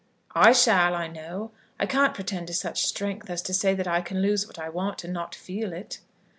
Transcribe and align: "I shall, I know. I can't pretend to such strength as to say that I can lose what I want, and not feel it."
"I 0.33 0.51
shall, 0.51 0.95
I 0.95 1.05
know. 1.07 1.51
I 1.79 1.85
can't 1.85 2.15
pretend 2.15 2.47
to 2.47 2.55
such 2.55 2.87
strength 2.87 3.29
as 3.29 3.39
to 3.43 3.53
say 3.53 3.75
that 3.75 3.87
I 3.87 4.01
can 4.01 4.19
lose 4.19 4.47
what 4.47 4.57
I 4.57 4.67
want, 4.67 5.03
and 5.03 5.13
not 5.13 5.35
feel 5.35 5.73
it." 5.73 5.99